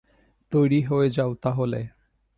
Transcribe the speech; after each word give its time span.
তৈরি 0.51 0.79
হয়ে 0.81 1.09
যাও 1.09 1.31
তাহলে। 1.35 1.79